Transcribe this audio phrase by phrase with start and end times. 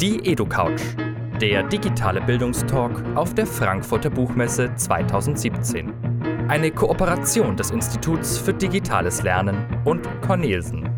[0.00, 0.80] Die EduCouch,
[1.40, 5.92] der digitale Bildungstalk auf der Frankfurter Buchmesse 2017.
[6.48, 10.90] Eine Kooperation des Instituts für digitales Lernen und Cornelsen.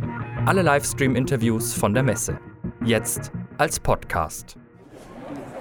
[0.46, 2.38] Alle Livestream-Interviews von der Messe.
[2.86, 4.56] Jetzt als Podcast.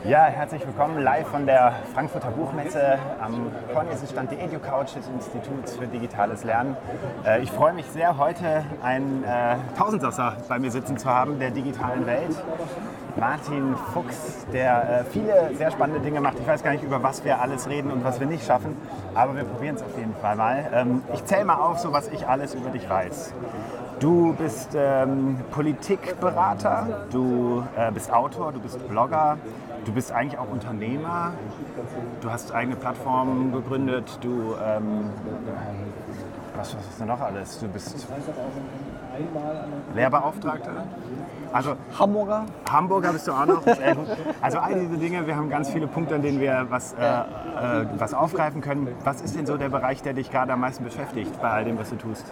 [0.07, 5.87] Ja, herzlich willkommen live von der Frankfurter Buchmesse am Cornelsen-Stand der EduCouch des Instituts für
[5.87, 6.77] digitales Lernen.
[7.25, 11.49] Äh, ich freue mich sehr, heute einen äh, Tausendsasser bei mir sitzen zu haben, der
[11.49, 12.35] digitalen Welt.
[13.19, 16.39] Martin Fuchs, der äh, viele sehr spannende Dinge macht.
[16.39, 18.77] Ich weiß gar nicht, über was wir alles reden und was wir nicht schaffen,
[19.15, 20.69] aber wir probieren es auf jeden Fall mal.
[20.71, 23.33] Ähm, ich zähle mal auf, so was ich alles über dich weiß.
[23.99, 29.37] Du bist ähm, Politikberater, du äh, bist Autor, du bist Blogger,
[29.85, 31.33] du bist eigentlich auch Unternehmer,
[32.21, 35.09] du hast eigene Plattformen gegründet, du, ähm,
[36.57, 37.59] was, was ist denn noch alles?
[37.59, 38.07] Du bist
[39.93, 40.71] Lehrbeauftragter?
[41.53, 42.45] Also Hamburger.
[42.69, 43.63] Hamburger bist du auch noch.
[44.41, 47.85] Also all diese Dinge, wir haben ganz viele Punkte, an denen wir was, äh, äh,
[47.97, 48.89] was aufgreifen können.
[49.03, 51.77] Was ist denn so der Bereich, der dich gerade am meisten beschäftigt bei all dem,
[51.77, 52.25] was du tust?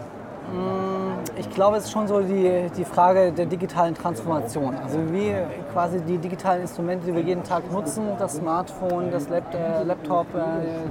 [1.36, 4.76] Ich glaube, es ist schon so die, die Frage der digitalen Transformation.
[4.76, 5.34] Also wie
[5.74, 10.40] quasi die digitalen Instrumente, die wir jeden Tag nutzen, das Smartphone, das äh, Laptop, äh,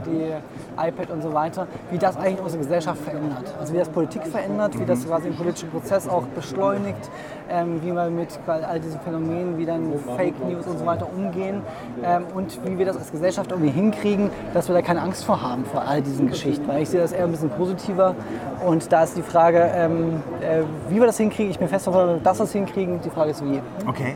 [0.06, 0.34] die
[0.78, 3.53] iPad und so weiter, wie das eigentlich unsere Gesellschaft verändert.
[3.59, 7.09] Also wie das Politik verändert, wie das quasi den politischen Prozess auch beschleunigt,
[7.50, 11.62] ähm, wie wir mit all diesen Phänomenen wie dann Fake News und so weiter umgehen
[12.03, 15.42] ähm, und wie wir das als Gesellschaft irgendwie hinkriegen, dass wir da keine Angst vor
[15.42, 16.68] haben, vor all diesen Geschichten.
[16.68, 18.16] Weil ich sehe das eher ein bisschen positiver
[18.66, 21.52] und da ist die Frage, ähm, äh, wie wir das hinkriegen.
[21.52, 23.00] Ich bin fest davon, dass wir es hinkriegen.
[23.02, 23.62] Die Frage ist wie.
[23.88, 24.16] Okay,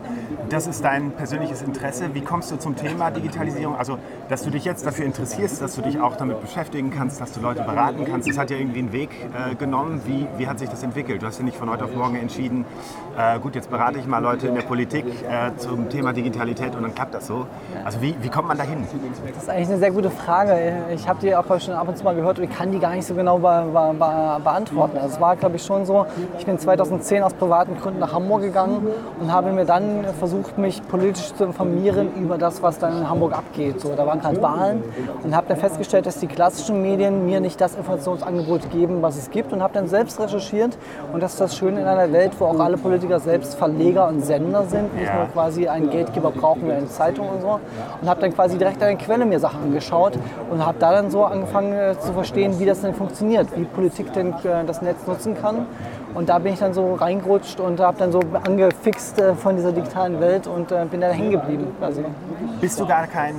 [0.49, 2.13] das ist dein persönliches Interesse.
[2.13, 3.75] Wie kommst du zum Thema Digitalisierung?
[3.75, 3.97] Also,
[4.29, 7.41] dass du dich jetzt dafür interessierst, dass du dich auch damit beschäftigen kannst, dass du
[7.41, 8.29] Leute beraten kannst.
[8.29, 10.01] Das hat ja irgendwie einen Weg äh, genommen.
[10.05, 11.21] Wie, wie hat sich das entwickelt?
[11.21, 12.65] Du hast ja nicht von heute auf morgen entschieden,
[13.17, 16.83] äh, gut, jetzt berate ich mal Leute in der Politik äh, zum Thema Digitalität und
[16.83, 17.47] dann klappt das so.
[17.83, 18.85] Also wie, wie kommt man da hin?
[19.33, 20.83] Das ist eigentlich eine sehr gute Frage.
[20.93, 22.93] Ich habe die auch schon ab und zu mal gehört und ich kann die gar
[22.93, 24.97] nicht so genau be be be beantworten.
[24.97, 26.05] Also es war, glaube ich, schon so,
[26.37, 28.87] ich bin 2010 aus privaten Gründen nach Hamburg gegangen
[29.19, 33.33] und habe mir dann versucht, mich politisch zu informieren über das, was dann in Hamburg
[33.33, 33.80] abgeht.
[33.80, 34.83] So, da waren gerade Wahlen
[35.23, 39.30] und habe dann festgestellt, dass die klassischen Medien mir nicht das Informationsangebot geben, was es
[39.30, 40.77] gibt und habe dann selbst recherchiert
[41.14, 44.25] und das ist das Schöne in einer Welt, wo auch alle Politiker selbst Verleger und
[44.25, 47.59] Sender sind, nicht nur quasi einen Geldgeber brauchen wir eine Zeitung und so
[48.02, 50.14] und habe dann quasi direkt an der Quelle mir Sachen angeschaut
[50.49, 54.14] und habe da dann so angefangen äh, zu verstehen, wie das denn funktioniert, wie Politik
[54.14, 55.65] denn äh, das Netz nutzen kann
[56.17, 59.72] und da bin ich dann so reingerutscht und habe dann so angefixt äh, von dieser
[59.72, 61.67] digitalen Welt und äh, bin da hängen geblieben.
[61.80, 62.04] Also,
[62.60, 63.36] Bist du gar kein,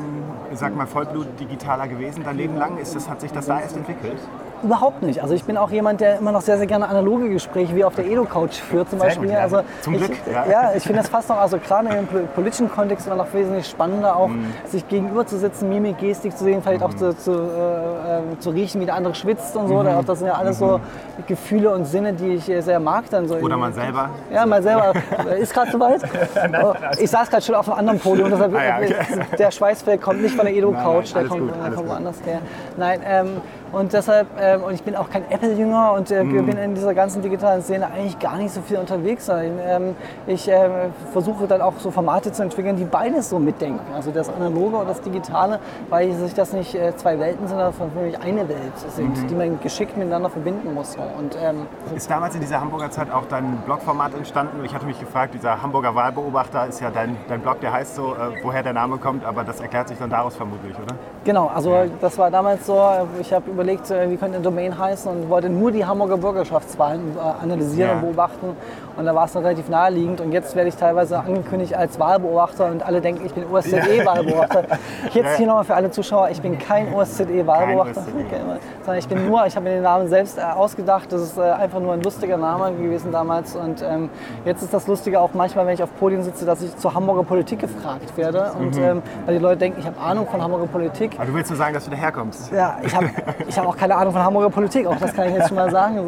[0.55, 2.79] sag mal, Vollblut-Digitaler gewesen dein Leben lang?
[2.79, 4.19] Ist das, hat sich das da erst entwickelt?
[4.63, 5.23] Überhaupt nicht.
[5.23, 7.95] Also ich bin auch jemand, der immer noch sehr, sehr gerne analoge Gespräche wie auf
[7.95, 9.29] der Edo-Couch führt zum Sehr Beispiel.
[9.29, 9.43] gut, ja.
[9.43, 10.47] also Zum ich, Glück, ja.
[10.51, 14.17] Ja, ich finde das fast noch, also gerade im politischen Kontext immer noch wesentlich spannender,
[14.17, 14.31] auch
[14.67, 18.51] sich gegenüber zu sitzen, Mimik, Gestik zu sehen, vielleicht auch zu, zu, äh, äh, zu
[18.51, 19.79] riechen, wie der andere schwitzt und so.
[19.79, 20.81] Auch Das sind ja alles so
[21.27, 23.05] Gefühle und Sinne, die ich äh, sehr mag.
[23.11, 24.11] Dann so Oder man selber?
[24.33, 24.93] Ja, mal selber.
[25.39, 26.03] Ist gerade soweit?
[26.61, 28.95] Oh, ich saß gerade schon auf einem anderen Podium, deshalb Ah, ja, okay.
[29.39, 32.41] der Schweißfeld kommt nicht von der Edo-Couch, der kommt, gut, kommt woanders her.
[32.77, 33.29] Nein, ähm,
[33.73, 36.47] und deshalb, ähm, und ich bin auch kein Apple-Jünger und äh, Mhm.
[36.47, 39.27] bin in dieser ganzen digitalen Szene eigentlich gar nicht so viel unterwegs.
[39.27, 39.59] sein.
[39.67, 39.95] Ähm,
[40.27, 40.71] ich ähm,
[41.13, 43.81] versuche dann auch so Formate zu entwickeln, die beides so mitdenken.
[43.95, 45.59] Also das Analoge und das Digitale,
[45.91, 49.27] weil sich das nicht äh, zwei Welten sind, sondern für mich eine Welt sind, Mhm.
[49.29, 50.97] die man geschickt miteinander verbinden muss.
[51.19, 54.65] Und ähm, Ist damals in dieser Hamburger Zeit auch dein Blogformat entstanden?
[54.65, 58.15] Ich hatte mich gefragt, dieser Hamburger Wahlbeobachter ist ja dein, dein Blog, der heißt so,
[58.15, 60.95] äh, woher der Name kommt, aber das erklärt sich dann daraus vermutlich, oder?
[61.25, 62.81] Genau, also das war damals so,
[63.21, 67.17] ich habe überlegt, äh, wie könnte eine Domain heißen und wollte nur die Hamburger Bürgerschaftswahlen
[67.17, 67.95] äh, analysieren Ja.
[67.97, 68.57] und beobachten.
[68.97, 72.67] Und da war es dann relativ naheliegend und jetzt werde ich teilweise angekündigt als Wahlbeobachter
[72.67, 74.65] und alle denken, ich bin OSZE-Wahlbeobachter.
[75.13, 78.59] Jetzt hier nochmal für alle Zuschauer, ich bin kein OSZE-Wahlbeobachter, OSZE.
[78.85, 81.79] sondern ich bin nur, ich habe mir den Namen selbst äh, ausgedacht, das ist einfach
[81.81, 84.11] nur ein lustiger Name gewesen damals und ähm,
[84.45, 87.23] jetzt ist das Lustige auch manchmal, wenn ich auf Podien sitze, dass ich zur Hamburger
[87.23, 91.13] Politik gefragt werde und ähm, weil die Leute denken, ich habe Ahnung von Hamburger Politik.
[91.17, 92.51] Aber du willst nur sagen, dass du daherkommst.
[92.53, 93.11] Ja, ich habe
[93.49, 95.71] ich hab auch keine Ahnung von Hamburger Politik, auch das kann ich jetzt schon mal
[95.71, 95.99] sagen.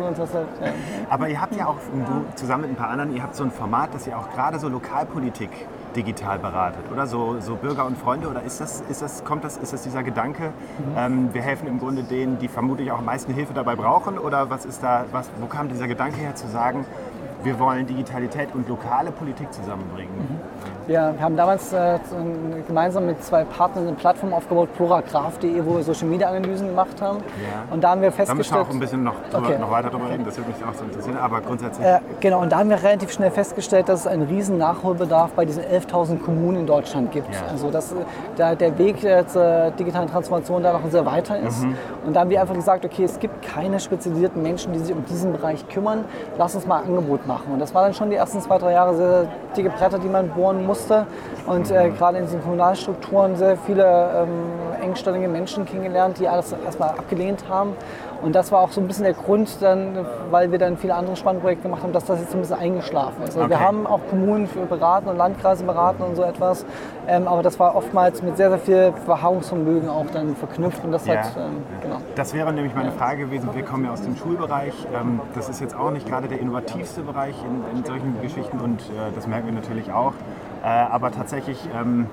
[1.08, 3.50] Aber ihr habt ja auch, du zusammen mit ein paar anderen, ihr habt so ein
[3.50, 5.50] Format, dass ihr auch gerade so Lokalpolitik
[5.96, 7.06] digital beratet, oder?
[7.06, 10.02] So, so Bürger und Freunde, oder ist das, ist das, kommt das, ist das dieser
[10.02, 10.52] Gedanke,
[10.96, 14.50] ähm, wir helfen im Grunde denen, die vermutlich auch am meisten Hilfe dabei brauchen, oder
[14.50, 16.84] was ist da, was, wo kam dieser Gedanke her zu sagen,
[17.42, 20.40] wir wollen Digitalität und lokale Politik zusammenbringen?
[20.79, 21.98] Wir, wir haben damals äh,
[22.66, 27.18] gemeinsam mit zwei Partnern eine Plattform aufgebaut, pluragraph.de, wo wir Social Media Analysen gemacht haben.
[27.18, 27.72] Ja.
[27.72, 28.66] Und da haben wir Da müssen wir festgestellt.
[28.66, 29.58] auch ein bisschen noch, drüber, Okay.
[29.60, 31.86] noch weiter drüber reden, das würde mich auch so interessieren, aber grundsätzlich.
[31.86, 35.44] Äh, genau, und da haben wir relativ schnell festgestellt, dass es einen riesen Nachholbedarf bei
[35.44, 37.32] diesen 11.000 Kommunen in Deutschland gibt.
[37.32, 37.42] Ja.
[37.52, 37.96] Also dass äh,
[38.36, 38.96] da der Weg
[39.28, 41.62] zur digitalen Transformation da noch sehr weiter ist.
[41.62, 41.76] Mhm.
[42.04, 45.04] Und da haben wir einfach gesagt, okay, es gibt keine spezialisierten Menschen, die sich um
[45.04, 46.04] diesen Bereich kümmern.
[46.36, 47.52] Lass uns mal ein Angebot machen.
[47.52, 50.28] Und das war dann schon die ersten zwei, drei Jahre sehr dicke Bretter, die man
[50.30, 51.06] bohren musste.
[51.46, 54.28] Und äh, gerade in diesen Kommunalstrukturen sehr viele ähm,
[54.82, 57.72] engstellige Menschen kennengelernt, die alles erstmal abgelehnt haben.
[58.22, 61.16] Und das war auch so ein bisschen der Grund, dann, weil wir dann viele andere
[61.16, 63.36] Spannprojekte gemacht haben, dass das jetzt so ein bisschen eingeschlafen ist.
[63.36, 63.64] Also Wir Okay.
[63.64, 66.66] haben auch Kommunen für beraten und Landkreise beraten und so etwas.
[67.08, 70.84] Ähm, aber das war oftmals mit sehr, sehr viel Beharrungsvermögen auch dann verknüpft.
[70.84, 71.14] Und das Ja.
[71.14, 71.96] hat, ähm, genau.
[72.14, 73.48] Das wäre nämlich meine Frage gewesen.
[73.54, 74.74] Wir kommen ja aus dem Schulbereich.
[74.94, 78.80] Ähm, Das ist jetzt auch nicht gerade der innovativste Bereich in, in solchen Geschichten und
[78.82, 80.12] äh, das merken wir natürlich auch.
[80.62, 82.06] Äh, Aber tatsächlich ähm,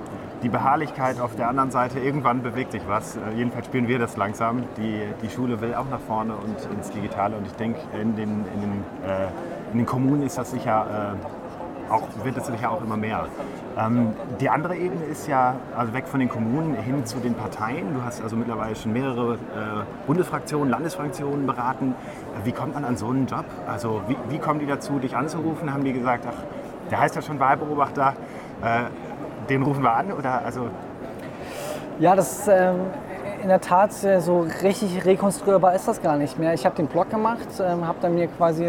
[0.43, 3.15] die Beharrlichkeit auf der anderen Seite, irgendwann bewegt sich was.
[3.15, 4.63] Äh, Jedenfalls spüren wir das langsam.
[4.77, 8.45] Die, die Schule will auch nach vorne und ins Digitale und ich denke, in den,
[8.53, 9.27] in den, äh,
[9.71, 13.25] in den Kommunen ist das sicher äh, auch, wird es sicher auch immer mehr.
[13.77, 17.93] Ähm, die andere Ebene ist ja, also weg von den Kommunen hin zu den Parteien.
[17.93, 19.37] Du hast also mittlerweile schon mehrere äh,
[20.05, 21.91] Bundesfraktionen, Landesfraktionen beraten.
[21.91, 23.45] Äh, wie kommt man an so einen Job?
[23.67, 25.73] Also wie, wie kommen die dazu, dich anzurufen?
[25.73, 26.43] Haben die gesagt, ach,
[26.89, 28.13] der heißt ja schon Wahlbeobachter,
[28.63, 28.85] äh,
[29.49, 30.11] den rufen wir an?
[30.11, 30.69] Oder also,
[31.99, 32.79] Ja, das ähm,
[33.41, 36.53] in der Tat so richtig rekonstruierbar ist das gar nicht mehr.
[36.53, 38.65] Ich habe den Blog gemacht, ähm, habe dann mir quasi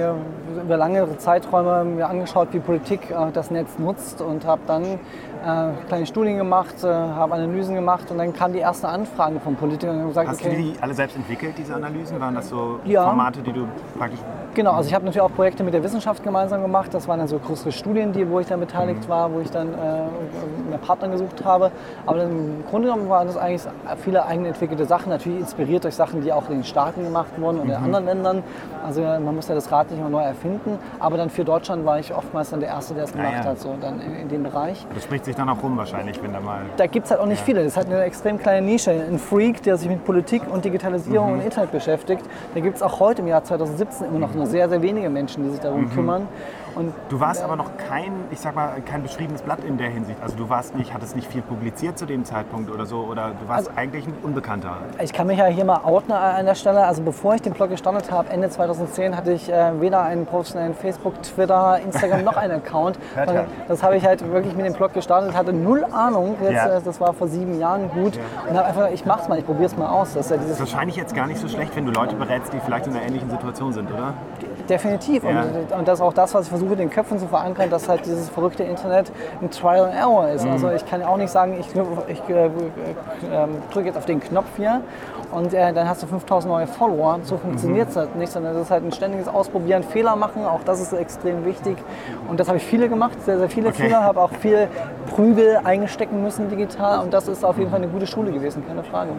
[0.64, 5.70] über lange Zeiträume mir angeschaut, wie Politik äh, das Netz nutzt und habe dann äh,
[5.88, 9.96] kleine Studien gemacht, äh, habe Analysen gemacht und dann kamen die ersten Anfragen von Politikern
[9.96, 12.20] und haben gesagt, hast okay, du die alle selbst entwickelt, diese Analysen?
[12.20, 13.04] Waren das so Ja.
[13.04, 13.66] Formate, die du
[13.98, 14.20] praktisch
[14.54, 16.92] Genau, also ich habe natürlich auch Projekte mit der Wissenschaft gemeinsam gemacht.
[16.92, 19.08] Das waren dann so größere Studien, die, wo ich dann beteiligt Mhm.
[19.08, 21.70] war, wo ich dann äh, mir Partner gesucht habe.
[22.06, 23.62] Aber im Grunde genommen waren das eigentlich
[24.02, 27.58] viele eigene entwickelte Sachen, natürlich inspiriert durch Sachen, die auch in den Staaten gemacht wurden
[27.60, 27.70] und Mhm.
[27.72, 28.42] in anderen Ländern.
[28.86, 30.78] Also man muss ja das Rad nicht immer neu erfinden.
[31.00, 33.50] Aber dann für Deutschland war ich oftmals dann der Erste, der es gemacht Ah, ja.
[33.50, 34.86] hat, so dann in, in dem Bereich.
[34.94, 36.60] Das spricht sich dann auch rum wahrscheinlich, wenn da mal.
[36.76, 37.60] Da gibt es halt auch nicht viele.
[37.60, 38.90] Das ist halt eine extrem kleine Nische.
[38.90, 42.22] Ein Freak, der sich mit Politik und Digitalisierung und Internet beschäftigt.
[42.54, 45.44] Da gibt es auch heute im Jahr 2017 immer noch nur sehr, sehr wenige Menschen,
[45.44, 46.28] die sich darum kümmern.
[46.74, 50.20] Und Du warst aber noch kein, ich sag mal, kein beschriebenes Blatt in der Hinsicht.
[50.22, 53.48] Also du warst nicht, hattest nicht viel publiziert zu dem Zeitpunkt oder so, oder du
[53.48, 54.76] warst eigentlich ein Unbekannter.
[55.02, 56.84] ich kann mich ja hier mal outen an der Stelle.
[56.86, 60.74] Also bevor ich den Blog gestartet habe, Ende 2010, hatte ich äh, weder einen professionellen
[60.74, 62.98] Facebook, Twitter, Instagram noch einen Account.
[63.68, 66.36] Das habe ich halt wirklich mit dem Blog gestartet, hatte null Ahnung.
[66.40, 66.78] Jetzt, Ja.
[66.78, 68.18] äh, das war vor sieben Jahren gut.
[68.48, 70.14] Und habe einfach, ich mach's mal, ich probiere es mal aus.
[70.14, 72.14] Das ist ja dieses Das ist wahrscheinlich jetzt gar nicht so schlecht, wenn du Leute
[72.16, 74.14] berätst, die vielleicht in einer ähnlichen Situation sind, oder?
[74.68, 75.24] Definitiv.
[75.24, 75.42] Ja.
[75.42, 78.04] Und, und das ist auch das, was ich versuche, den Köpfen zu verankern, dass halt
[78.06, 79.10] dieses verrückte Internet
[79.40, 80.44] ein Trial and Error ist.
[80.44, 80.52] Mhm.
[80.52, 81.66] Also ich kann ja auch nicht sagen, ich,
[82.08, 82.50] ich äh, äh,
[83.72, 84.80] drücke jetzt auf den Knopf hier
[85.32, 87.18] und äh, dann hast du 5000 neue Follower.
[87.22, 88.00] So funktioniert es Mhm.
[88.00, 90.44] halt nicht, sondern das ist halt ein ständiges Ausprobieren, Fehler machen.
[90.44, 91.76] Auch das ist extrem wichtig.
[92.28, 93.84] Und das habe ich viele gemacht, sehr, sehr viele Okay.
[93.84, 94.68] Fehler, habe auch viel
[95.18, 97.00] Prügel eingestecken müssen digital.
[97.00, 99.10] Und das ist auf jeden Fall eine gute Schule gewesen, keine Frage.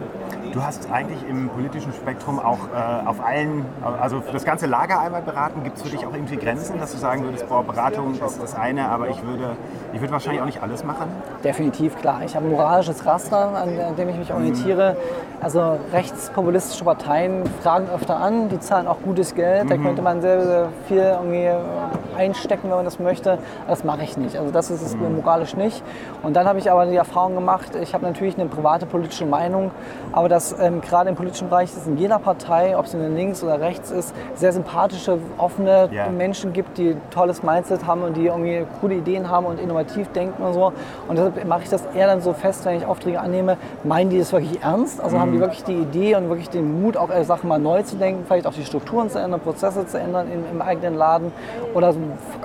[0.50, 3.66] Du hast eigentlich im politischen Spektrum auch äh, auf allen,
[4.00, 5.62] also das ganze Lager einmal beraten.
[5.62, 8.54] Gibt es für dich auch irgendwie Grenzen, dass du sagen würdest, boah, Beratung ist das
[8.54, 9.56] eine, aber ich würde,
[9.92, 11.08] ich würde wahrscheinlich auch nicht alles machen?
[11.44, 12.22] Definitiv, klar.
[12.24, 14.96] Ich habe ein moralisches Raster, an dem ich mich orientiere.
[15.42, 19.70] Also rechtspopulistische Parteien fragen öfter an, die zahlen auch gutes Geld.
[19.70, 21.50] Da könnte man sehr, sehr viel irgendwie
[22.16, 23.38] einstecken, wenn man das möchte.
[23.68, 24.36] Das mache ich nicht.
[24.36, 25.82] Also das ist es moralisch nicht.
[26.22, 29.70] Und dann habe ich aber die Erfahrung gemacht, ich habe natürlich eine private politische Meinung,
[30.12, 33.42] aber dass ähm, gerade im politischen Bereich es in jeder Partei, ob es in links
[33.42, 36.08] oder rechts ist, sehr sympathische, offene Ja.
[36.08, 40.08] Menschen gibt, die ein tolles Mindset haben und die irgendwie coole Ideen haben und innovativ
[40.08, 40.72] denken und so.
[41.08, 44.18] Und deshalb mache ich das eher dann so fest, wenn ich Aufträge annehme, meinen die
[44.18, 45.00] das wirklich ernst?
[45.00, 47.82] Also haben die wirklich die Idee und wirklich den Mut, auch äh, Sachen mal neu
[47.82, 51.32] zu denken, vielleicht auch die Strukturen zu ändern, Prozesse zu ändern im, im eigenen Laden?
[51.74, 51.94] Oder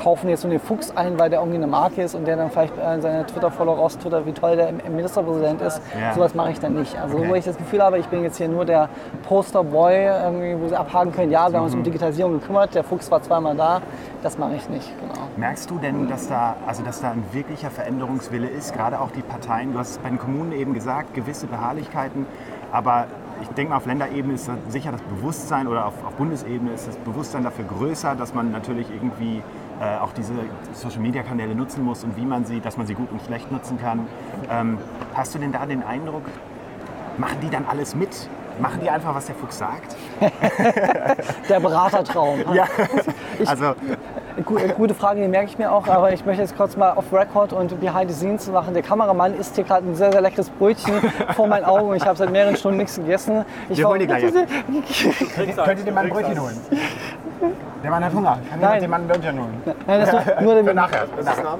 [0.02, 2.50] kaufen jetzt so den Fuchs ein, weil der irgendwie eine Marke ist und der dann
[2.52, 5.82] vielleicht äh, seine Twitter-Follower raustwittert, wie toll der Ministerpräsident ist.
[6.00, 6.14] Ja.
[6.14, 6.98] Sowas mache ich dann nicht.
[7.00, 7.30] Also Okay.
[7.30, 8.90] wo ich das Gefühl habe, ich bin jetzt hier nur der
[9.28, 13.22] Posterboy, wo sie abhaken können, ja, wir haben uns um Digitalisierung gekümmert, der Fuchs war
[13.22, 13.82] zweimal da,
[14.24, 15.28] das mache ich nicht, genau.
[15.38, 19.22] Merkst du denn, dass da, also dass da ein wirklicher Veränderungswille ist, gerade auch die
[19.22, 19.74] Parteien?
[19.74, 22.26] Du hast es bei den Kommunen eben gesagt, gewisse Beharrlichkeiten,
[22.72, 23.06] aber
[23.42, 26.96] ich denke mal, auf Länderebene ist sicher das Bewusstsein oder auf, auf Bundesebene ist das
[26.98, 29.42] Bewusstsein dafür größer, dass man natürlich irgendwie
[29.82, 30.34] äh, auch diese
[30.74, 34.08] Social-Media-Kanäle nutzen muss und wie man sie, dass man sie gut und schlecht nutzen kann.
[34.50, 34.78] Ähm,
[35.14, 36.24] hast du denn da den Eindruck,
[37.18, 38.30] machen die dann alles mit?
[38.60, 39.98] Machen die einfach, was der Fuchs sagt?
[41.50, 42.40] Der Beratertraum.
[42.54, 42.64] Ja,
[43.46, 43.76] also
[44.44, 47.54] Gute Frage, die merke ich mir auch, aber ich möchte jetzt kurz mal off Record
[47.54, 48.74] und behind the scenes machen.
[48.74, 50.94] Der Kameramann isst hier gerade ein sehr, sehr leckeres Brötchen
[51.36, 53.46] vor meinen Augen und ich habe seit mehreren Stunden nichts gegessen.
[53.70, 54.24] Ich Wir holen die gleich.
[55.36, 56.60] Könnt ihr dir mal ein Brötchen holen?
[57.84, 58.38] Der Mann hat Hunger.
[58.50, 58.82] Kann Nein.
[58.82, 59.62] dem Mann Brötchen holen?
[59.86, 61.04] Nein, das ist nur, nur Für nachher.
[61.16, 61.58] Für nachher.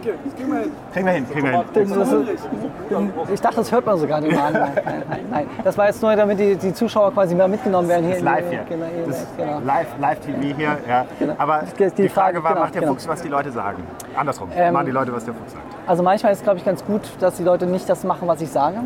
[0.94, 1.62] Kriegen wir hin, kriegen wir hin.
[1.74, 4.54] Das ist, ich dachte, das hört man sogar nicht mal an.
[4.54, 5.48] Nein, nein, nein.
[5.64, 8.14] Das war jetzt nur, damit die, die Zuschauer quasi mehr mitgenommen werden hier.
[8.16, 8.64] Das ist live hier.
[8.68, 9.60] Genau, hier Das genau.
[9.66, 10.78] live, live TV hier.
[10.88, 11.06] Ja.
[11.38, 11.64] Aber
[11.98, 12.94] Die Frage- war, genau, macht der genau.
[12.94, 13.84] Fuchs, was die Leute sagen?
[14.18, 14.50] Andersrum.
[14.56, 15.64] Ähm, Machen die Leute, was der Fuchs sagt.
[15.88, 18.42] Also manchmal ist es, glaube ich, ganz gut, dass die Leute nicht das machen, was
[18.42, 18.78] ich sage.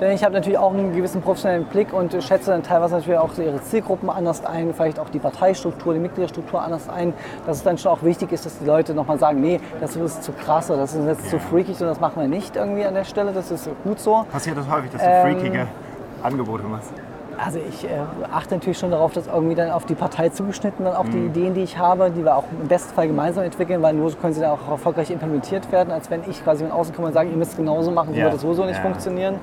[0.00, 3.36] Denn ich habe natürlich auch einen gewissen professionellen Blick und schätze dann teilweise natürlich auch
[3.38, 7.12] ihre Zielgruppen anders ein, vielleicht auch die Parteistruktur, die Mitgliederstruktur anders ein.
[7.46, 10.24] Dass es dann schon auch wichtig ist, dass die Leute nochmal sagen, nee, das ist
[10.24, 12.94] zu krass oder das ist jetzt zu freakig und das machen wir nicht irgendwie an
[12.94, 13.32] der Stelle.
[13.32, 14.24] Das ist gut so.
[14.32, 15.66] Passiert das häufig, dass du Ähm, freakige
[16.22, 16.92] Angebote machst?
[17.44, 17.88] Also ich äh,
[18.32, 21.54] achte natürlich schon darauf, dass irgendwie dann auf die Partei zugeschnitten dann auch die Ideen,
[21.54, 24.32] die ich habe, die wir auch im besten Fall gemeinsam entwickeln, weil nur so können
[24.32, 27.30] sie dann auch erfolgreich implementiert werden, als wenn ich quasi von außen komme und sage,
[27.30, 28.24] ihr müsst es genauso machen, so Ja.
[28.26, 28.82] wird es sowieso nicht Ja.
[28.82, 29.40] funktionieren.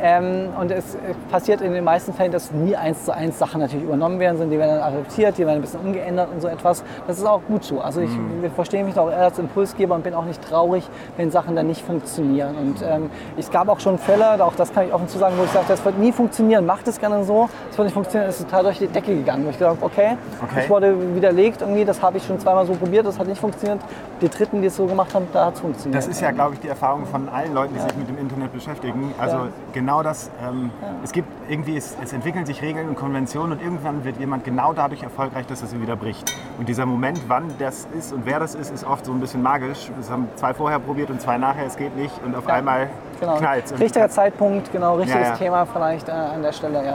[0.00, 0.98] Ähm, und es äh,
[1.30, 4.50] passiert in den meisten Fällen, dass nie eins zu eins Sachen natürlich übernommen werden, sondern
[4.50, 6.82] die werden dann adaptiert, die werden ein bisschen umgeändert und so etwas.
[7.06, 7.80] Das ist auch gut so.
[7.80, 8.10] Also ich
[8.40, 11.66] wir verstehen mich auch eher als Impulsgeber und bin auch nicht traurig, wenn Sachen dann
[11.66, 12.54] nicht funktionieren.
[12.56, 15.44] Und ähm, es gab auch schon Fälle, auch das kann ich offen zu sagen, wo
[15.44, 17.48] ich sagte, das wird nie funktionieren, macht es gerne so.
[17.70, 19.44] Es wird nicht funktionieren, ist total durch die Decke gegangen.
[19.46, 20.60] Wo ich gedacht okay, Okay.
[20.64, 23.80] ich wurde widerlegt irgendwie, das habe ich schon zweimal so probiert, das hat nicht funktioniert.
[24.20, 25.96] Die dritten, die es so gemacht haben, da hat es funktioniert.
[25.96, 28.52] Das ist ja, glaube ich, die Erfahrung von allen Leuten, die sich mit dem Internet
[28.52, 29.14] beschäftigen.
[29.18, 29.42] Also Ja.
[29.84, 30.30] Genau das.
[30.42, 30.70] Ähm,
[31.02, 34.72] Es gibt irgendwie, es, es entwickeln sich Regeln und Konventionen und irgendwann wird jemand genau
[34.72, 36.34] dadurch erfolgreich, dass er sie wieder bricht.
[36.58, 39.42] Und dieser Moment, wann das ist und wer das ist, ist oft so ein bisschen
[39.42, 39.90] magisch.
[40.00, 42.88] Es haben zwei vorher probiert und zwei nachher, es geht nicht und auf einmal
[43.24, 43.36] Genau.
[43.38, 45.36] knallt Richtiger Zeitpunkt, genau, richtiges Ja, ja.
[45.36, 46.94] Thema vielleicht äh, an der Stelle, ja.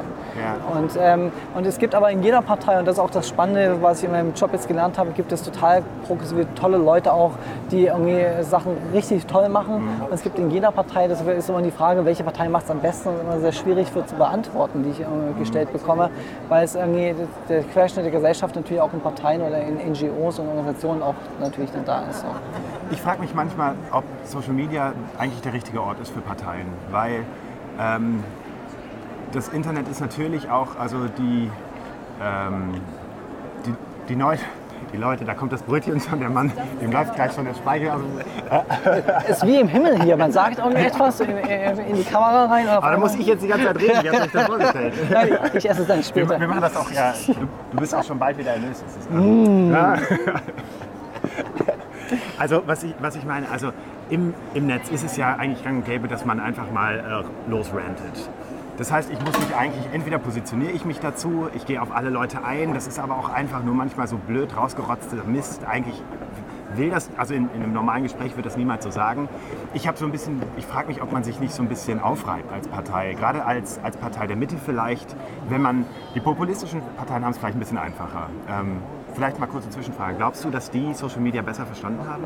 [0.73, 3.77] Und, ähm, und es gibt aber in jeder Partei, und das ist auch das Spannende,
[3.81, 7.31] was ich in meinem Job jetzt gelernt habe, gibt es total progressive, tolle Leute auch,
[7.71, 9.83] die irgendwie Sachen richtig toll machen.
[9.83, 10.03] Mhm.
[10.05, 12.71] Und es gibt in jeder Partei, das ist immer die Frage, welche Partei macht es
[12.71, 15.39] am besten, und immer sehr schwierig für zu beantworten, die ich irgendwie Mhm.
[15.39, 16.09] gestellt bekomme,
[16.47, 17.15] weil es irgendwie
[17.49, 21.71] der Querschnitt der Gesellschaft natürlich auch in Parteien oder in NGOs und Organisationen auch natürlich
[21.71, 22.21] dann da ist.
[22.21, 22.27] So.
[22.91, 27.23] Ich frage mich manchmal, ob Social Media eigentlich der richtige Ort ist für Parteien, weil
[27.79, 28.23] ähm,
[29.31, 31.49] das Internet ist natürlich auch, also die,
[32.21, 32.81] ähm,
[33.65, 33.73] die,
[34.09, 34.37] die, Neu
[34.91, 37.89] die Leute, da kommt das Brötchen schon, der Mann, dem läuft gleich schon der Speichel.
[37.89, 38.05] Also,
[39.27, 40.17] ist wie im Himmel hier.
[40.17, 42.67] Man sagt irgendetwas in, in die Kamera rein.
[42.67, 44.93] Aber da muss ich jetzt die ganze Zeit reden, wie habt ihr euch das vorgestellt?
[45.11, 46.39] Nein, ich esse es dann Wir, später.
[46.39, 48.83] wir machen das auch, ja, du, du bist auch schon bald wieder erlöst.
[49.11, 49.71] Mm.
[49.71, 49.95] ja.
[52.39, 53.71] Also was ich, was ich meine, also
[54.09, 57.49] im, im Netz ist es ja eigentlich gang und gäbe, dass man einfach mal äh,
[57.49, 58.29] losrantet.
[58.77, 62.09] Das heißt, ich muss mich eigentlich, entweder positioniere ich mich dazu, ich gehe auf alle
[62.09, 65.65] Leute ein, das ist aber auch einfach nur manchmal so blöd rausgerotzter Mist.
[65.65, 66.01] Eigentlich
[66.75, 69.27] will das, also in, in einem normalen Gespräch wird das niemand so sagen.
[69.73, 71.99] Ich habe so ein bisschen, ich frage mich, ob man sich nicht so ein bisschen
[71.99, 75.13] aufreibt als Partei, gerade als, als Partei der Mitte vielleicht,
[75.49, 75.85] wenn man,
[76.15, 78.29] die populistischen Parteien haben es vielleicht ein bisschen einfacher.
[78.49, 78.77] Ähm,
[79.13, 80.15] vielleicht mal kurze Zwischenfrage.
[80.15, 82.23] Glaubst du, dass die Social Media besser verstanden haben?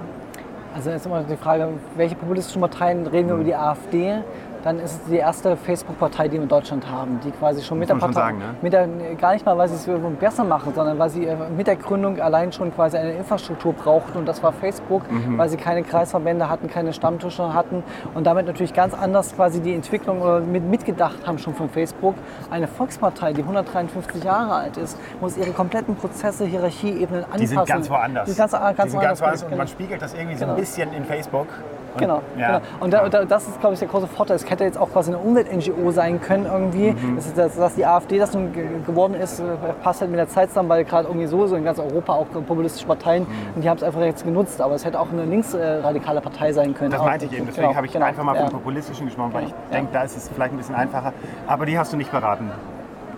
[0.75, 4.15] Also jetzt immer die Frage, welche populistischen Parteien reden wir über die AfD?
[4.63, 7.89] Dann ist es die erste Facebook-Partei, die wir in Deutschland haben, die quasi schon mit
[7.89, 8.55] der Partei, sagen, ne?
[8.62, 8.88] mit der,
[9.20, 9.88] gar nicht mal, weil sie es
[10.20, 14.17] besser machen, sondern weil sie äh, mit der Gründung allein schon quasi eine Infrastruktur brauchten
[14.20, 15.38] und das war Facebook, Mhm.
[15.38, 19.74] weil sie keine Kreisverbände hatten, keine Stammtische hatten und damit natürlich ganz anders quasi die
[19.74, 22.15] Entwicklung oder mit, mitgedacht haben schon von Facebook.
[22.50, 27.41] Eine Volkspartei, die 153 Jahre alt ist, muss ihre kompletten Prozesse, Hierarchieebenen anpassen.
[27.41, 28.25] Die sind ganz woanders.
[28.25, 29.43] Die sind ganz, ganz, die sind ganz woanders.
[29.43, 29.58] und genau.
[29.60, 30.53] man spiegelt das irgendwie so Genau.
[30.53, 31.48] ein bisschen in Facebook.
[31.93, 32.47] Und, Genau, ja.
[32.59, 32.62] genau.
[32.79, 34.35] Und da, da, das ist, glaube ich, der große Vorteil.
[34.35, 36.91] Es hätte jetzt auch quasi eine Umwelt-NGO sein können irgendwie.
[36.91, 37.15] Mhm.
[37.15, 39.43] Das ist, dass, dass die AfD das nun ge- geworden ist, äh,
[39.83, 42.25] passt halt mit der Zeit zusammen, weil gerade irgendwie so, so in ganz Europa auch
[42.29, 43.55] populistische Parteien, Mhm.
[43.55, 44.59] und die haben es einfach jetzt genutzt.
[44.62, 46.91] Aber es hätte auch eine linksradikale Partei sein können.
[46.91, 47.05] Das Auch.
[47.05, 48.41] meinte ich eben, deswegen Genau, habe ich genau, einfach mal ja.
[48.41, 49.55] vom Populistischen gesprochen, weil ich Ja.
[49.71, 51.13] denke, da ist es vielleicht ein bisschen einfacher.
[51.47, 52.50] Aber die hast du nicht beraten.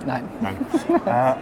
[0.06, 0.24] Nein.
[0.42, 0.56] Nein.
[1.06, 1.34] äh,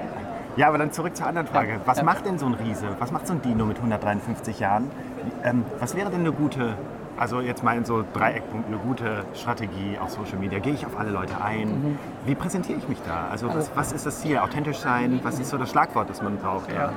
[0.55, 1.79] ja, aber dann zurück zur anderen Frage.
[1.85, 2.03] Was Ja.
[2.03, 2.85] macht denn so ein Riese?
[2.99, 4.91] Was macht so ein Dino mit 153 Jahren?
[5.43, 6.73] Ähm, was wäre denn eine gute,
[7.17, 10.59] also jetzt mal in so drei Eckpunkten, eine gute Strategie auf Social Media?
[10.59, 11.67] Gehe ich auf alle Leute ein?
[11.67, 11.99] Mhm.
[12.25, 13.27] Wie präsentiere ich mich da?
[13.31, 14.37] Also was, was ist das Ziel?
[14.37, 15.19] Authentisch sein?
[15.23, 16.71] Was ist so das Schlagwort, das man braucht?
[16.71, 16.91] Ja.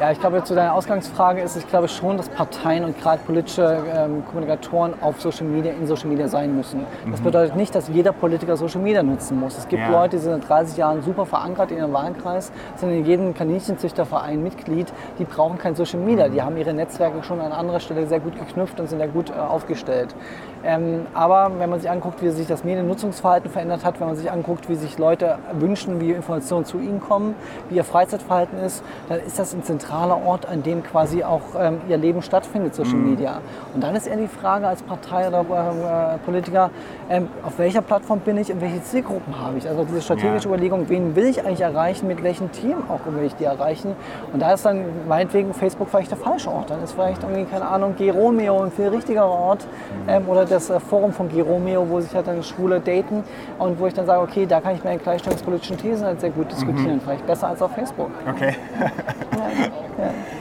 [0.00, 3.82] Ja, ich glaube, zu deiner Ausgangsfrage ist, ich glaube schon, dass Parteien und gerade politische
[3.92, 6.86] ähm, Kommunikatoren auf Social Media, in Social Media sein müssen.
[7.10, 9.58] Das bedeutet nicht, dass jeder Politiker Social Media nutzen muss.
[9.58, 9.90] Es gibt Ja.
[9.90, 14.40] Leute, die sind seit 30 Jahren super verankert in ihrem Wahlkreis, sind in jedem Kaninchenzüchterverein
[14.40, 16.28] Mitglied, die brauchen kein Social Media.
[16.28, 19.30] Die haben ihre Netzwerke schon an anderer Stelle sehr gut geknüpft und sind da gut
[19.30, 20.14] äh, aufgestellt.
[20.62, 24.30] Ähm, aber wenn man sich anguckt, wie sich das Mediennutzungsverhalten verändert hat, wenn man sich
[24.30, 27.34] anguckt, wie sich Leute wünschen, wie Informationen zu ihnen kommen,
[27.68, 31.40] wie ihr Freizeitverhalten ist, dann ist das ein zentraler zentraler Ort, an dem quasi auch
[31.58, 33.10] ähm, ihr Leben stattfindet, Social Mhm.
[33.10, 33.40] Media.
[33.74, 36.70] Und dann ist eher die Frage als Partei oder äh, Politiker,
[37.08, 39.66] ähm, auf welcher Plattform bin ich und welche Zielgruppen habe ich?
[39.68, 40.54] Also diese strategische Ja.
[40.54, 43.94] Überlegung, wen will ich eigentlich erreichen, mit welchen Themen auch will ich die erreichen.
[44.32, 46.70] Und da ist dann meinetwegen Facebook vielleicht der falsche Ort.
[46.70, 49.66] Dann ist vielleicht irgendwie, keine Ahnung, Geromeo ein viel richtigerer Ort
[50.06, 53.24] ähm, oder das äh, Forum von Geromeo, wo sich halt dann Schwule daten
[53.58, 56.50] und wo ich dann sage, okay, da kann ich meine gleichstellungspolitischen Thesen halt sehr gut
[56.50, 57.00] diskutieren.
[57.02, 58.10] Vielleicht besser als auf Facebook.
[58.28, 58.54] Okay.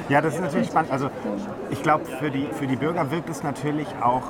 [0.10, 0.92] Ja, das ist natürlich spannend.
[0.92, 1.10] Also
[1.70, 4.24] ich glaube, für die, für die Bürger wirkt es natürlich auch,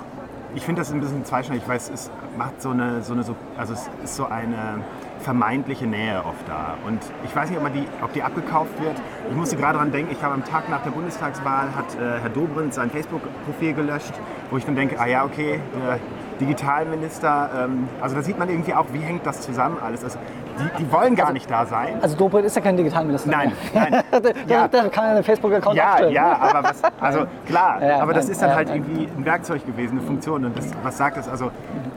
[0.56, 3.36] ich finde das ein bisschen zweischneidig, weil es ist, macht so eine, so eine, so,
[3.58, 4.82] also es ist so eine
[5.20, 6.76] vermeintliche Nähe oft da.
[6.86, 8.96] Und ich weiß nicht, ob, die, ob die abgekauft wird.
[9.30, 12.30] Ich musste gerade daran denken, ich habe am Tag nach der Bundestagswahl hat äh, Herr
[12.30, 14.14] Dobrindt sein Facebook-Profil gelöscht,
[14.50, 16.00] wo ich dann denke, ah ja, okay, der
[16.40, 20.04] Digitalminister, ähm, also da sieht man irgendwie auch, wie hängt das zusammen alles.
[20.04, 20.18] Also,
[20.60, 21.98] die, die wollen gar nicht da sein.
[22.02, 23.30] Also Dobrindt ist ja kein Digitalminister.
[23.30, 24.04] Nein, nein.
[24.12, 24.68] der, Ja.
[24.68, 26.14] der kann einen Facebook-Account Ja, abstellen.
[26.14, 28.78] ja, aber was, also klar, Ja, aber das nein, ist dann ja, halt nein.
[28.78, 30.46] irgendwie ein Werkzeug gewesen, eine Funktion.
[30.46, 31.28] Und das, was sagt das?
[31.30, 31.52] Also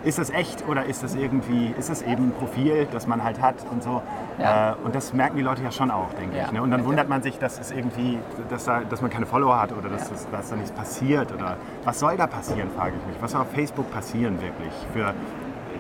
[0.04, 3.40] ist das echt oder ist das irgendwie, ist das eben ein Profil, das man halt
[3.40, 4.02] hat und so?
[4.38, 4.70] Ja.
[4.70, 6.52] Äh, und das merken die Leute ja schon auch, denke ich.
[6.52, 6.62] Ne?
[6.62, 9.72] Und dann wundert man sich, dass es irgendwie, dass, da, dass man keine Follower hat
[9.72, 13.16] oder dass, das, dass da nichts passiert oder was soll da passieren, frage ich mich.
[13.22, 15.12] Was soll auf Facebook passieren wirklich für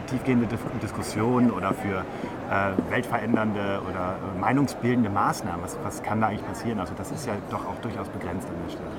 [0.06, 2.04] tiefgehende Dis- Diskussionen oder für
[2.50, 5.62] äh, weltverändernde oder äh, meinungsbildende Maßnahmen?
[5.62, 6.80] Was, was kann da eigentlich passieren?
[6.80, 8.90] Also das ist ja doch auch durchaus begrenzt an der Stelle.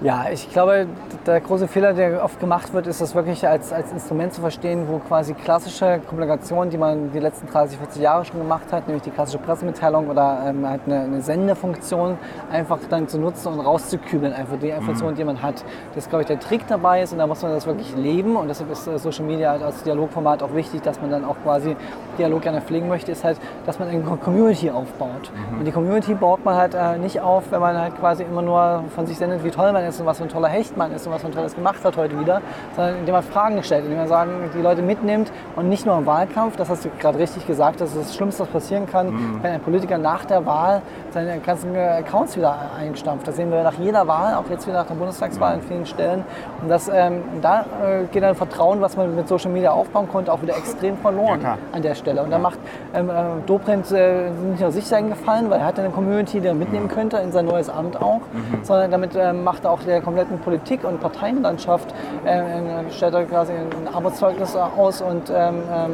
[0.00, 0.86] Ja, ich glaube,
[1.26, 4.84] der große Fehler, der oft gemacht wird, ist das wirklich als, als Instrument zu verstehen,
[4.86, 9.02] wo quasi klassische Kommunikation, die man die letzten 30, 40 Jahre schon gemacht hat, nämlich
[9.02, 12.16] die klassische Pressemitteilung oder ähm, halt eine, eine Sendefunktion,
[12.52, 15.64] einfach dann zu nutzen und rauszukübeln, einfach die Information, die man hat.
[15.94, 18.36] Das ist, glaube ich, der Trick dabei ist und da muss man das wirklich leben
[18.36, 21.36] und deshalb ist äh, Social Media halt als Dialogformat auch wichtig, dass man dann auch
[21.42, 21.74] quasi
[22.18, 25.32] Dialog gerne pflegen möchte, ist halt, dass man eine Community aufbaut.
[25.58, 28.84] Und die Community baut man halt äh, nicht auf, wenn man halt quasi immer nur
[28.94, 31.06] von sich sendet, wie toll man ist und was für ein toller Hecht man ist
[31.06, 32.40] und was für ein tolles gemacht hat heute wieder,
[32.76, 36.06] sondern indem man Fragen stellt, indem man sagen, die Leute mitnimmt und nicht nur im
[36.06, 39.52] Wahlkampf, das hast du gerade richtig gesagt, das ist das Schlimmste, was passieren kann, wenn
[39.52, 43.26] ein Politiker nach der Wahl seine ganzen äh, Accounts wieder einstampft.
[43.26, 46.24] Das sehen wir nach jeder Wahl, auch jetzt wieder nach der Bundestagswahl an vielen Stellen.
[46.62, 50.32] Und das, ähm, da äh, geht dann Vertrauen, was man mit Social Media aufbauen konnte,
[50.32, 52.22] auch wieder extrem verloren Ja, an der Stelle.
[52.22, 52.58] Und da macht
[52.94, 53.12] ähm, äh,
[53.46, 56.88] Dobrindt äh, nicht nur sich seinen Gefallen, weil er hat eine Community, die er mitnehmen
[56.88, 58.20] könnte in sein neues Amt auch,
[58.62, 63.52] sondern damit ähm, macht er auch der kompletten Politik- und Parteienlandschaft, äh, stellt er quasi
[63.52, 65.92] ein Armutszeugnis aus und ähm, ähm,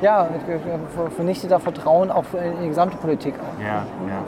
[0.00, 0.28] ja,
[0.94, 3.60] ver- vernichtet da Vertrauen auch in die gesamte Politik auch.
[3.62, 4.22] Ja, ja.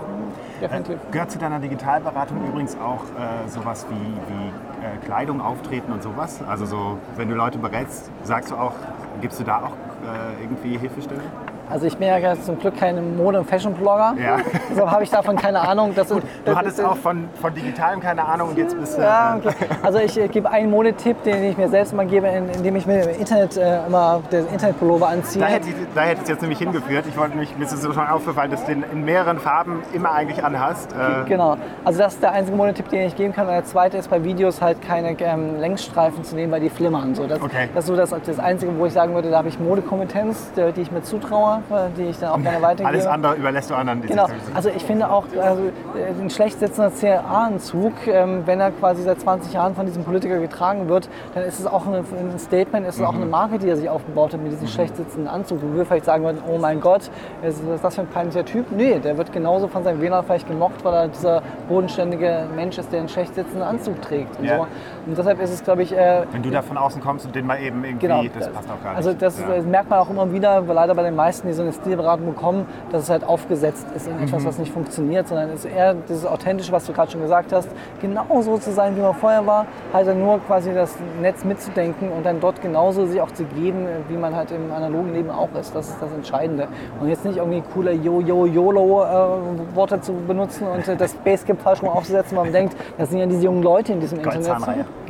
[0.60, 0.94] Definitiv.
[0.94, 4.46] Äh, Gehört zu deiner Digitalberatung übrigens auch äh, sowas wie, wie
[4.86, 6.40] äh, Kleidung, Auftreten und sowas?
[6.48, 8.72] Also so, wenn du Leute berätst, sagst du auch,
[9.20, 9.72] gibst du da auch
[10.06, 11.24] äh, irgendwie Hilfestellung?
[11.72, 14.36] Also ich bin ja zum Glück kein Mode- und Fashion-Blogger, Ja.
[14.70, 15.92] deshalb habe ich davon keine Ahnung.
[15.94, 19.02] Das, Du das- hattest das- auch von, von Digitalem keine Ahnung und jetzt bist du...
[19.02, 19.54] Ja, äh, okay.
[19.82, 22.86] Also ich äh, gebe einen Modetipp, den ich mir selbst immer gebe, in- indem ich
[22.86, 25.42] mir im Internet äh, immer den Internetpullover anziehe.
[25.42, 27.06] Da hätte, ich- da hätte es jetzt nämlich hingeführt.
[27.08, 29.82] Ich wollte mich, mir ist es so schon aufgefallen, dass du den in mehreren Farben
[29.94, 30.92] immer eigentlich anhast.
[30.92, 31.56] Äh, Genau.
[31.84, 33.46] Also das ist der einzige Modetipp, den ich geben kann.
[33.46, 37.14] Und der zweite ist bei Videos halt keine ähm, Längsstreifen zu nehmen, weil die flimmern.
[37.14, 37.68] So, das, Okay.
[37.74, 40.72] das ist so das, das Einzige, wo ich sagen würde, da habe ich Modekompetenz, die,
[40.72, 41.61] die ich mir zutraue,
[41.96, 42.88] die ich dann auch gerne weitergebe.
[42.88, 44.02] alles andere überlässt du anderen.
[44.02, 45.62] die Genau, also ich finde auch, also
[45.96, 50.38] äh, ein schlecht sitzender CA-Anzug, ähm, wenn er quasi seit 20 Jahren von diesem Politiker
[50.38, 52.04] getragen wird, dann ist es auch ein
[52.38, 55.28] Statement, ist es auch eine Marke, die er sich aufgebaut hat mit diesem schlecht sitzenden
[55.28, 55.60] Anzug.
[55.62, 57.10] Wo wir vielleicht sagen würden, oh mein Gott,
[57.42, 58.66] ist das für ein peinlicher Typ?
[58.70, 62.92] Nee, der wird genauso von seinem Wähler vielleicht gemocht, weil er dieser bodenständige Mensch ist,
[62.92, 64.38] der einen schlecht sitzenden Anzug trägt.
[64.38, 64.56] Und, Ja.
[64.58, 64.62] so.
[65.06, 67.46] und deshalb ist es, glaube ich, äh, Wenn du da von außen kommst und den
[67.46, 68.96] mal eben irgendwie, Genau, das passt auch gar nicht.
[68.98, 69.54] Also das Ja.
[69.54, 72.26] äh, merkt man auch immer wieder, weil leider bei den meisten, die so eine Stilberatung
[72.26, 74.24] bekommen, dass es halt aufgesetzt ist in Mhm.
[74.24, 77.52] etwas, was nicht funktioniert, sondern es ist eher dieses Authentische, was du gerade schon gesagt
[77.52, 77.68] hast,
[78.00, 82.24] genauso zu sein, wie man vorher war, halt dann nur quasi das Netz mitzudenken und
[82.26, 85.74] dann dort genauso sich auch zu geben, wie man halt im analogen Leben auch ist.
[85.74, 86.68] Das ist das Entscheidende.
[87.00, 92.36] Und jetzt nicht irgendwie coole Yo-Yo-YOLO-Worte zu benutzen und äh, das Basecap falsch rum aufzusetzen,
[92.36, 94.46] weil man denkt, das sind ja diese jungen Leute in diesem Internet.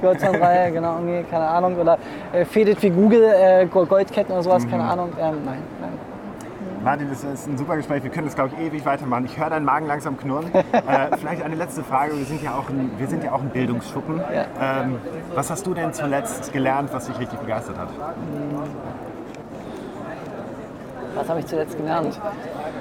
[0.00, 0.72] Goldzahnreihe.
[0.72, 1.76] Genau, irgendwie, keine Ahnung.
[1.80, 1.98] Oder
[2.32, 4.44] äh, Faded wie Google, äh, Goldketten oder Mhm.
[4.44, 5.10] sowas, keine Ahnung.
[5.20, 6.11] Ähm, nein, nein.
[6.82, 8.02] Martin, das ist ein super Gespräch.
[8.02, 9.24] Wir können das, glaube ich, ewig weitermachen.
[9.26, 10.52] Ich höre deinen Magen langsam knurren.
[10.54, 12.18] äh, vielleicht eine letzte Frage.
[12.18, 14.20] Wir sind ja auch ein, wir sind ja auch ein Bildungsschuppen.
[14.34, 14.82] Ja.
[14.82, 14.98] Ähm,
[15.34, 17.88] was hast du denn zuletzt gelernt, was dich richtig begeistert hat?
[21.14, 22.18] Was habe ich zuletzt gelernt?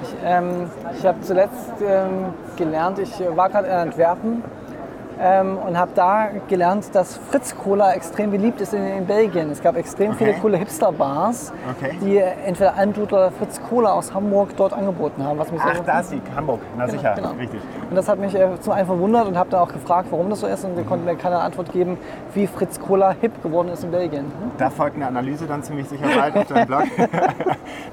[0.02, 4.42] Ich, ähm, ich habe zuletzt ähm, gelernt, ich war gerade in Antwerpen
[5.20, 9.50] ähm, und habe da gelernt, dass Fritz Cola extrem beliebt ist in, in Belgien.
[9.50, 10.24] Es gab extrem Okay.
[10.26, 11.96] viele coole Hipster-Bars, Okay.
[12.02, 15.38] die entweder Andut oder Fritz Cola aus Hamburg dort angeboten haben.
[15.38, 16.60] Was mich Ach, da ist sie, Hamburg.
[16.76, 17.30] Na sicher, genau.
[17.32, 17.60] richtig.
[17.88, 20.40] Und das hat mich äh, zum einen verwundert und habe dann auch gefragt, warum das
[20.40, 20.64] so ist.
[20.64, 21.98] Und sie konnten mir keine Antwort geben,
[22.34, 24.26] wie Fritz Cola hip geworden ist in Belgien.
[24.58, 26.82] Da folgt eine Analyse dann ziemlich sicher bald auf deinem Blog.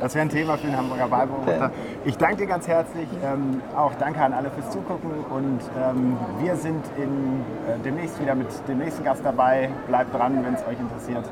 [0.01, 1.71] Das wäre ein Thema für den Hamburger Wahlbeobachter.
[2.05, 3.07] Ich danke dir ganz herzlich.
[3.23, 5.09] Ähm, auch danke an alle fürs Zugucken.
[5.29, 7.18] Und ähm, wir sind in,
[7.67, 9.69] äh, demnächst wieder mit dem nächsten Gast dabei.
[9.87, 11.25] Bleibt dran, wenn es euch interessiert.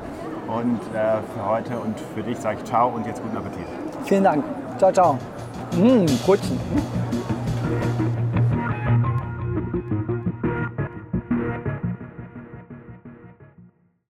[0.46, 3.66] Und äh, für heute und für dich sage ich ciao und jetzt guten Appetit.
[4.04, 4.44] Vielen Dank.
[4.78, 5.18] Ciao, ciao.
[5.76, 6.58] Mmh, Brötchen.